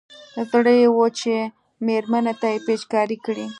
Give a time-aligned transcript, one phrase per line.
[0.49, 1.33] زړه يې و چې
[1.85, 3.47] مېرمنې ته يې پېچکاري کړي.